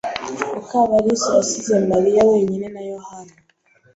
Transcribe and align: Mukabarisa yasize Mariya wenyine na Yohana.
Mukabarisa 0.53 1.29
yasize 1.37 1.75
Mariya 1.91 2.21
wenyine 2.31 2.67
na 2.75 2.81
Yohana. 2.91 3.33